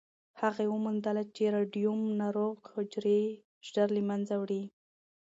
هغې 0.41 0.65
وموندله 0.69 1.23
چې 1.35 1.43
راډیوم 1.55 2.01
ناروغ 2.21 2.55
حجرې 2.75 3.21
ژر 3.69 3.87
له 3.95 4.01
منځه 4.09 4.33
وړي. 4.41 4.63